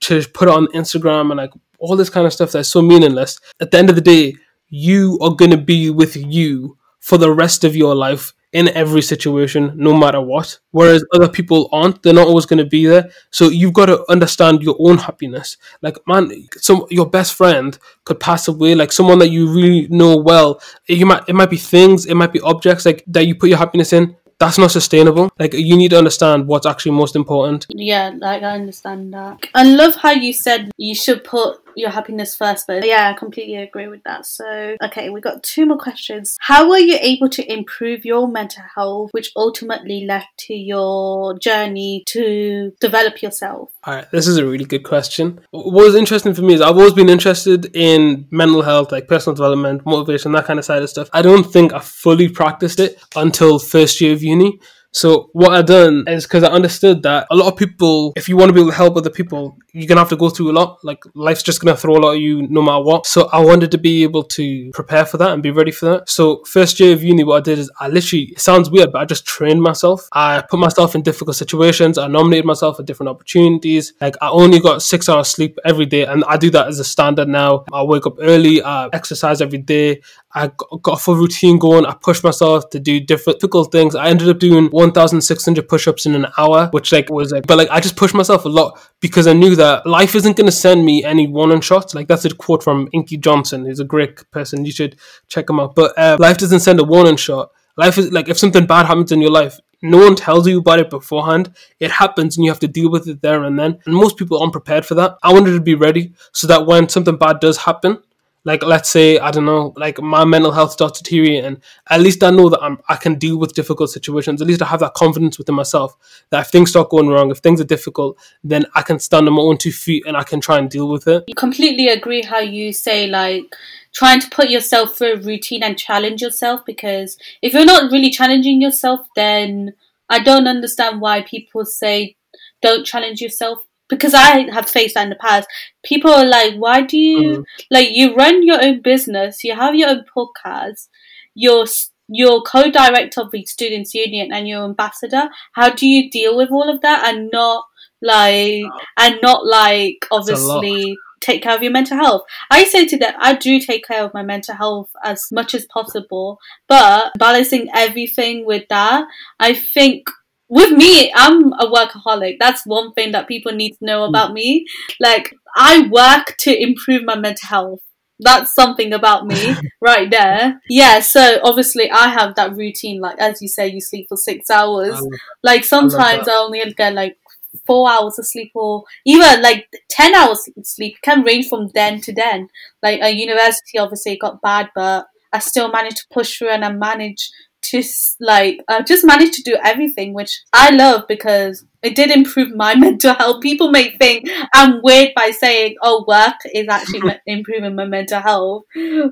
[0.00, 3.38] to put on Instagram and like all this kind of stuff that's so meaningless.
[3.60, 4.34] At the end of the day,
[4.68, 9.00] you are going to be with you for the rest of your life in every
[9.00, 10.58] situation, no matter what.
[10.72, 13.08] Whereas other people aren't, they're not always going to be there.
[13.30, 15.56] So you've got to understand your own happiness.
[15.82, 20.16] Like, man, some your best friend could pass away, like someone that you really know
[20.16, 20.60] well.
[20.88, 23.58] You might, it might be things, it might be objects like that you put your
[23.58, 25.30] happiness in that's not sustainable.
[25.38, 27.66] Like you need to understand what's actually most important.
[27.68, 29.38] Yeah, like I understand that.
[29.54, 33.56] I love how you said you should put your happiness first, but yeah, I completely
[33.56, 34.26] agree with that.
[34.26, 36.36] So, okay, we got two more questions.
[36.40, 42.04] How were you able to improve your mental health, which ultimately led to your journey
[42.08, 43.70] to develop yourself?
[43.84, 45.40] All right, this is a really good question.
[45.50, 49.34] What was interesting for me is I've always been interested in mental health, like personal
[49.34, 51.08] development, motivation, that kind of side of stuff.
[51.12, 54.60] I don't think I fully practiced it until first year of uni.
[54.92, 58.36] So what I done is because I understood that a lot of people, if you
[58.36, 60.52] want to be able to help other people, you're gonna have to go through a
[60.52, 60.78] lot.
[60.84, 63.06] Like life's just gonna throw a lot at you no matter what.
[63.06, 66.08] So I wanted to be able to prepare for that and be ready for that.
[66.08, 69.00] So first year of uni, what I did is I literally it sounds weird, but
[69.00, 70.08] I just trained myself.
[70.12, 71.98] I put myself in difficult situations.
[71.98, 73.92] I nominated myself for different opportunities.
[74.00, 76.84] Like I only got six hours sleep every day, and I do that as a
[76.84, 77.64] standard now.
[77.72, 78.62] I wake up early.
[78.62, 80.00] I exercise every day.
[80.32, 80.50] I
[80.82, 81.84] got a full routine going.
[81.86, 83.94] I pushed myself to do different difficult things.
[83.94, 87.70] I ended up doing 1,600 push-ups in an hour, which like was like, but like
[87.70, 90.84] I just pushed myself a lot because I knew that life isn't going to send
[90.84, 91.94] me any one-on shots.
[91.94, 94.64] Like that's a quote from Inky Johnson, who's a great person.
[94.64, 94.96] You should
[95.28, 95.74] check him out.
[95.74, 97.50] But uh, life doesn't send a one-on shot.
[97.76, 100.80] Life is like if something bad happens in your life, no one tells you about
[100.80, 101.54] it beforehand.
[101.78, 103.78] It happens and you have to deal with it there and then.
[103.86, 105.16] And most people aren't prepared for that.
[105.22, 108.02] I wanted to be ready so that when something bad does happen,
[108.44, 112.30] like let's say i don't know like my mental health starts deteriorating at least i
[112.30, 114.40] know that I'm, i can deal with difficult situations.
[114.40, 115.96] At least i have that confidence within myself
[116.30, 119.34] that if things start going wrong if things are difficult then i can stand on
[119.34, 121.24] my own two feet and i can try and deal with it.
[121.26, 123.44] You completely agree how you say like
[123.92, 128.10] trying to put yourself through a routine and challenge yourself because if you're not really
[128.10, 129.74] challenging yourself then
[130.08, 132.16] i don't understand why people say
[132.62, 135.48] don't challenge yourself because I have faced that in the past.
[135.84, 137.44] People are like, why do you mm.
[137.70, 140.88] like you run your own business, you have your own podcast,
[141.34, 141.66] you're
[142.08, 145.28] you're co-director of the Students Union and you're ambassador.
[145.52, 147.64] How do you deal with all of that and not
[148.02, 148.64] like
[148.98, 152.22] and not like obviously take care of your mental health.
[152.50, 155.66] I say to them, I do take care of my mental health as much as
[155.66, 159.04] possible, but balancing everything with that,
[159.38, 160.08] I think
[160.50, 162.36] with me, I'm a workaholic.
[162.40, 164.66] That's one thing that people need to know about me.
[164.98, 167.80] Like, I work to improve my mental health.
[168.18, 170.60] That's something about me right there.
[170.68, 173.00] Yeah, so obviously I have that routine.
[173.00, 175.00] Like, as you say, you sleep for six hours.
[175.44, 177.16] like, sometimes I, I only get like
[177.64, 180.96] four hours of sleep or even like 10 hours sleep.
[180.96, 182.48] It can range from then to then.
[182.82, 186.72] Like, a university obviously got bad, but I still managed to push through and I
[186.72, 187.30] managed
[187.62, 187.82] to
[188.20, 192.74] like uh, just managed to do everything, which I love because it did improve my
[192.86, 193.42] mental health.
[193.42, 198.64] People may think I'm weird by saying, "Oh, work is actually improving my mental health,"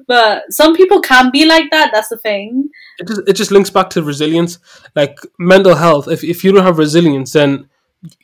[0.07, 1.91] but some people can be like that.
[1.93, 2.69] That's the thing.
[2.99, 4.59] It just it just links back to resilience,
[4.95, 6.09] like mental health.
[6.09, 7.69] If if you don't have resilience, then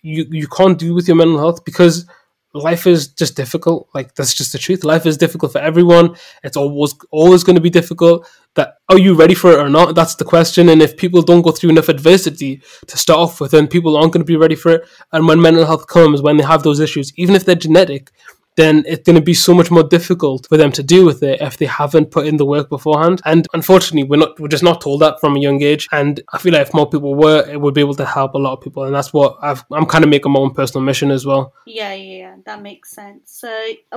[0.03, 2.07] you you can't deal with your mental health because
[2.55, 3.89] life is just difficult.
[3.95, 4.85] Like that's just the truth.
[4.85, 6.17] Life is difficult for everyone.
[6.43, 8.27] It's always always going to be difficult.
[8.55, 9.97] That are you ready for it or not?
[9.97, 10.69] That's the question.
[10.69, 14.13] And if people don't go through enough adversity to start off with, then people aren't
[14.13, 14.89] going to be ready for it.
[15.13, 18.13] And when mental health comes, when they have those issues, even if they're genetic,
[18.57, 21.41] then it's going to be so much more difficult for them to deal with it
[21.41, 23.21] if they haven't put in the work beforehand.
[23.25, 25.89] And unfortunately, we're not we're just not told that from a young age.
[25.93, 28.39] And I feel like if more people were, it would be able to help a
[28.39, 28.85] lot of people.
[28.85, 31.53] And that's what I've, I'm kind of making my own personal mission as well.
[31.67, 33.33] Yeah, yeah, yeah, that makes sense.
[33.33, 33.49] So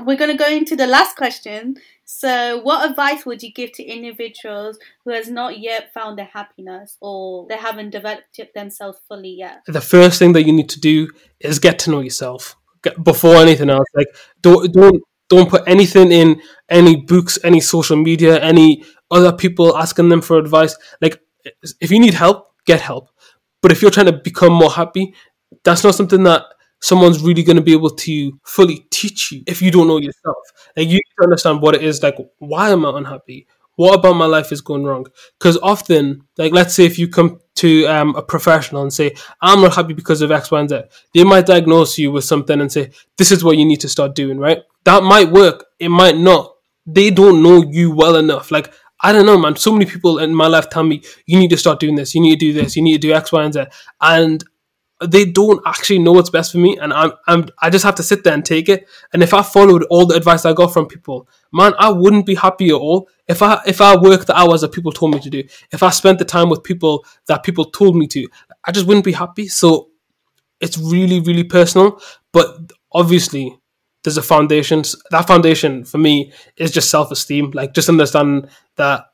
[0.02, 1.78] we're going to go into the last question.
[2.10, 6.96] So, what advice would you give to individuals who has not yet found their happiness
[7.02, 9.64] or they haven't developed themselves fully yet?
[9.68, 11.10] The first thing that you need to do
[11.42, 12.56] is get to know yourself
[13.04, 13.86] before anything else.
[13.96, 14.08] Like
[14.42, 20.10] don't don't don't put anything in any books, any social media, any other people asking
[20.10, 20.76] them for advice.
[21.02, 21.20] Like
[21.82, 23.10] if you need help, get help.
[23.62, 25.14] But if you're trying to become more happy,
[25.64, 26.44] that's not something that
[26.82, 30.38] someone's really going to be able to fully teach you if you don't know yourself.
[30.76, 32.04] Like you need to understand what it is.
[32.04, 33.48] Like why am I unhappy?
[33.78, 35.06] What about my life is going wrong?
[35.40, 39.62] Because often, like let's say if you come to um, a professional and say, I'm
[39.62, 40.82] not happy because of X, Y, and Z.
[41.14, 44.16] They might diagnose you with something and say, this is what you need to start
[44.16, 44.64] doing, right?
[44.84, 45.66] That might work.
[45.80, 46.56] It might not.
[46.88, 48.50] They don't know you well enough.
[48.52, 49.56] Like, I don't know, man.
[49.56, 52.22] So many people in my life tell me, you need to start doing this, you
[52.22, 53.66] need to do this, you need to do X, Y, and Z.
[54.02, 54.44] And
[55.06, 58.04] they don't actually know what's best for me, and I'm, I'm I just have to
[58.04, 58.88] sit there and take it.
[59.14, 62.36] And if I followed all the advice I got from people, man, I wouldn't be
[62.36, 63.08] happy at all.
[63.28, 65.92] If I if I worked the hours that people told me to do, if I
[65.92, 68.28] spent the time with people that people told me to,
[68.64, 69.48] I just wouldn't be happy.
[69.48, 69.90] So
[70.60, 72.02] it's really really personal,
[72.34, 73.56] but obviously
[74.04, 74.84] there's a foundation.
[75.12, 79.06] That foundation for me is just self esteem, like just understanding that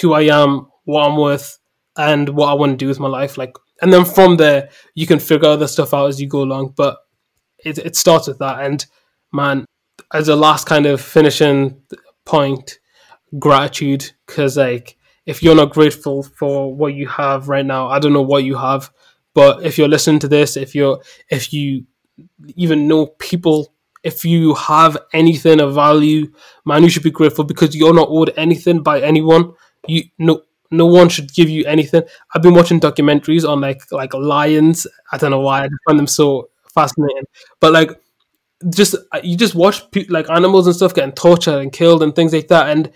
[0.00, 1.58] who I am, what I'm worth,
[1.96, 3.38] and what I want to do with my life.
[3.38, 6.72] Like and then from there you can figure other stuff out as you go along.
[6.76, 6.98] But
[7.64, 8.86] it it starts with that, and
[9.32, 9.66] man,
[10.12, 11.82] as a last kind of finishing
[12.24, 12.78] point,
[13.38, 18.12] gratitude because like if you're not grateful for what you have right now, I don't
[18.12, 18.90] know what you have.
[19.34, 21.86] But if you're listening to this, if you're if you
[22.56, 26.32] even know people, if you have anything of value,
[26.66, 29.52] man, you should be grateful because you're not owed anything by anyone.
[29.86, 30.42] You no
[30.72, 32.02] no one should give you anything.
[32.34, 34.86] I've been watching documentaries on like like lions.
[35.12, 37.24] I don't know why I find them so fascinating.
[37.60, 37.90] But like
[38.72, 42.14] just uh, you just watch pe- like animals and stuff getting tortured and killed and
[42.14, 42.86] things like that, and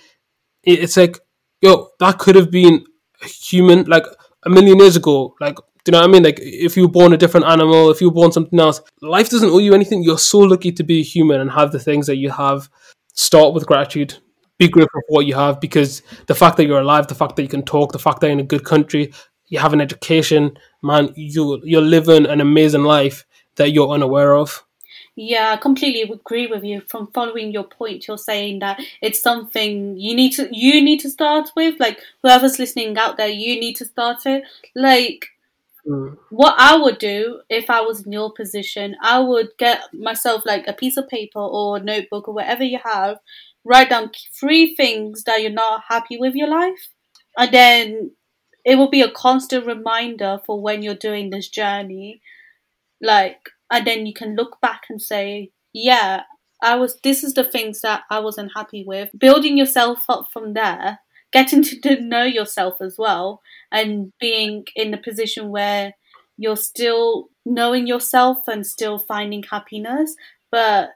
[0.65, 1.19] it, it's like
[1.62, 2.85] yo, that could have been
[3.23, 4.07] human like
[4.45, 5.35] a million years ago.
[5.41, 6.23] Like, do you know what I mean?
[6.23, 9.31] Like, if you were born a different animal, if you were born something else, life
[9.31, 10.03] doesn't owe you anything.
[10.03, 12.69] You're so lucky to be a human and have the things that you have.
[13.15, 14.19] Start with gratitude
[14.59, 17.42] be grateful for what you have because the fact that you're alive, the fact that
[17.42, 19.12] you can talk, the fact that you're in a good country,
[19.49, 23.25] you have an education, man, you you're living an amazing life
[23.57, 24.64] that you're unaware of.
[25.19, 26.83] Yeah, I completely agree with you.
[26.83, 31.11] From following your point, you're saying that it's something you need to you need to
[31.11, 31.81] start with.
[31.81, 34.45] Like whoever's listening out there, you need to start it.
[34.75, 35.29] Like
[35.88, 36.19] mm.
[36.29, 40.66] what I would do if I was in your position, I would get myself like
[40.66, 43.19] a piece of paper or notebook or whatever you have,
[43.67, 46.91] write down three things that you're not happy with your life,
[47.37, 48.11] and then
[48.65, 52.21] it will be a constant reminder for when you're doing this journey.
[53.01, 53.39] Like,
[53.71, 56.23] and then you can look back and say, yeah,
[56.63, 59.11] I was, this is the things that I wasn't happy with.
[59.17, 61.01] Building yourself up from there,
[61.33, 65.95] getting to know yourself as well, and being in a position where
[66.39, 70.15] you're still knowing yourself and still finding happiness,
[70.51, 70.91] but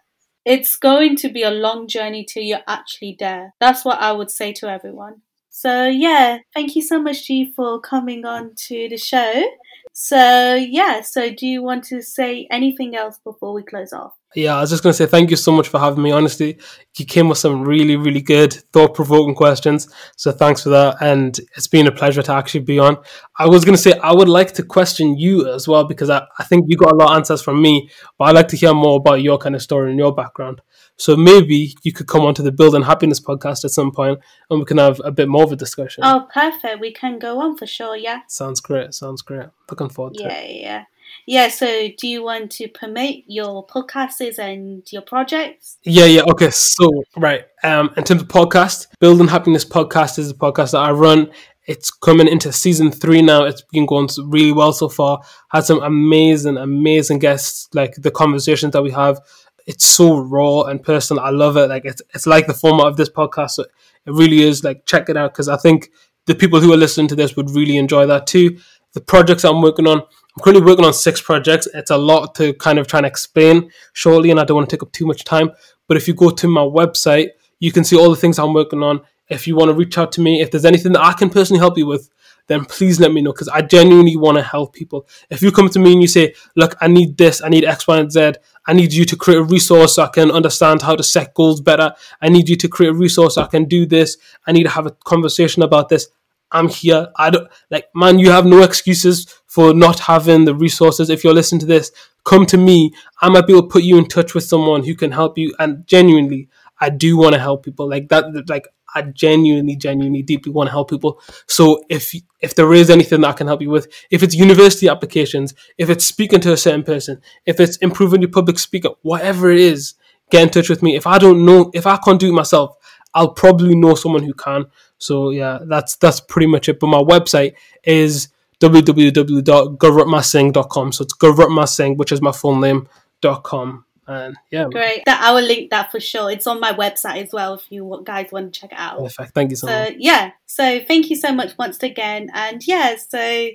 [0.51, 3.55] it's going to be a long journey till you're actually there.
[3.61, 5.23] That's what I would say to everyone.
[5.49, 9.45] So, yeah, thank you so much, G, for coming on to the show.
[9.93, 14.15] So, yeah, so do you want to say anything else before we close off?
[14.37, 16.13] Yeah, I was just going to say thank you so much for having me.
[16.13, 16.57] Honestly,
[16.97, 19.93] you came with some really, really good, thought provoking questions.
[20.17, 20.99] So thanks for that.
[21.01, 22.99] And it's been a pleasure to actually be on.
[23.39, 26.27] I was going to say, I would like to question you as well, because I,
[26.39, 28.73] I think you got a lot of answers from me, but I'd like to hear
[28.73, 30.61] more about your kind of story and your background.
[30.97, 34.67] So maybe you could come onto the Building Happiness podcast at some point and we
[34.67, 36.05] can have a bit more of a discussion.
[36.05, 36.79] Oh, perfect.
[36.79, 37.97] We can go on for sure.
[37.97, 38.21] Yeah.
[38.29, 38.93] Sounds great.
[38.93, 39.49] Sounds great.
[39.71, 40.57] Looking forward to yeah, it.
[40.57, 40.85] Yeah, yeah.
[41.27, 45.79] Yeah, so do you want to promote your podcasts and your projects?
[45.85, 46.23] Yeah, yeah.
[46.23, 47.45] Okay, so right.
[47.63, 51.31] Um, in terms of podcast, Building Happiness podcast is a podcast that I run.
[51.67, 53.45] It's coming into season three now.
[53.45, 55.23] It's been going really well so far.
[55.51, 57.69] Had some amazing, amazing guests.
[57.75, 59.21] Like the conversations that we have,
[59.67, 61.23] it's so raw and personal.
[61.23, 61.69] I love it.
[61.69, 63.51] Like it's it's like the format of this podcast.
[63.51, 64.65] So it really is.
[64.65, 65.91] Like check it out because I think
[66.27, 68.59] the people who are listening to this would really enjoy that too
[68.93, 70.03] the projects I'm working on.
[70.37, 71.67] I'm currently working on six projects.
[71.75, 74.77] It's a lot to kind of try and explain shortly, and I don't want to
[74.77, 75.51] take up too much time.
[75.89, 78.83] But if you go to my website, you can see all the things I'm working
[78.83, 79.01] on.
[79.29, 81.59] If you want to reach out to me, if there's anything that I can personally
[81.59, 82.11] help you with,
[82.47, 85.07] then please let me know because I genuinely want to help people.
[85.31, 87.87] If you come to me and you say, Look, I need this, I need X,
[87.87, 88.33] Y, and Z,
[88.67, 91.61] I need you to create a resource so I can understand how to set goals
[91.61, 94.17] better, I need you to create a resource so I can do this,
[94.47, 96.09] I need to have a conversation about this.
[96.53, 97.09] I'm here.
[97.17, 101.11] I don't like, man, you have no excuses for not having the resources.
[101.11, 101.93] If you're listening to this,
[102.25, 102.93] come to me.
[103.21, 105.55] I might be able to put you in touch with someone who can help you.
[105.59, 106.49] And genuinely,
[106.81, 108.49] I do want to help people like that.
[108.49, 111.21] Like, I genuinely, genuinely, deeply want to help people.
[111.47, 114.89] So if if there is anything that I can help you with, if it's university
[114.89, 119.51] applications, if it's speaking to a certain person, if it's improving your public speaker, whatever
[119.51, 119.95] it is,
[120.31, 120.97] get in touch with me.
[120.97, 122.77] If I don't know, if I can't do it myself,
[123.15, 124.67] I'll probably know someone who can.
[125.01, 126.79] So yeah, that's that's pretty much it.
[126.79, 128.29] But my website is
[128.61, 130.93] www.gurupmasingh.com.
[130.93, 132.87] So it's Gurupma which is my full name,
[133.21, 133.85] dot com.
[134.07, 135.05] And yeah, great.
[135.07, 136.31] That I will link that for sure.
[136.31, 138.99] It's on my website as well if you guys want to check it out.
[138.99, 139.35] Perfect.
[139.35, 139.95] Thank you so, so much.
[139.99, 140.33] Yeah.
[140.47, 142.29] So thank you so much once again.
[142.35, 143.49] And yeah, so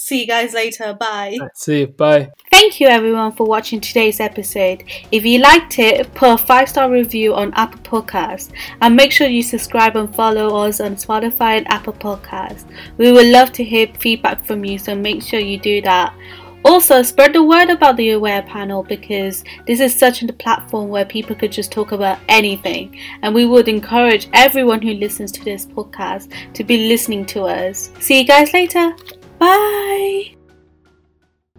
[0.00, 0.94] see you guys later.
[0.94, 1.36] Bye.
[1.40, 1.86] Right, see you.
[1.88, 2.30] Bye.
[2.50, 4.84] Thank you everyone for watching today's episode.
[5.12, 9.28] If you liked it, put a five star review on Apple Podcasts and make sure
[9.28, 12.64] you subscribe and follow us on Spotify and Apple Podcasts.
[12.96, 16.14] We would love to hear feedback from you, so make sure you do that.
[16.62, 21.06] Also, spread the word about the Aware panel because this is such a platform where
[21.06, 22.98] people could just talk about anything.
[23.22, 27.90] And we would encourage everyone who listens to this podcast to be listening to us.
[28.00, 28.94] See you guys later.
[29.40, 30.39] Bye.